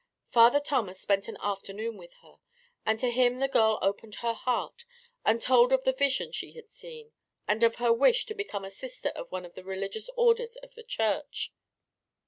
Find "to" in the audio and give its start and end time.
2.99-3.11, 8.25-8.33